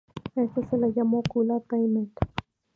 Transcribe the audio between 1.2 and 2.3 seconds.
Kula Diamond.